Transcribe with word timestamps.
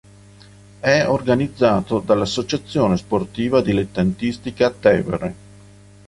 È 0.79 1.05
organizzato 1.07 1.99
dall'Associazione 1.99 2.97
sportiva 2.97 3.61
dilettantistica 3.61 4.71
Tevere. 4.71 5.35